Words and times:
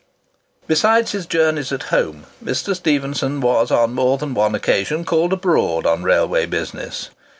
Besides 0.65 1.11
his 1.11 1.27
journeys 1.27 1.71
at 1.71 1.83
home, 1.93 2.25
Mr. 2.43 2.75
Stephenson 2.75 3.39
was 3.39 3.69
on 3.69 3.93
more 3.93 4.17
than 4.17 4.33
one 4.33 4.55
occasion 4.55 5.05
called 5.05 5.31
abroad 5.31 5.85
on 5.85 6.01
railway 6.01 6.47
business. 6.47 7.11